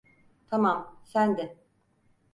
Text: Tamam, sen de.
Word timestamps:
Tamam, 0.47 0.95
sen 1.03 1.37
de. 1.37 1.57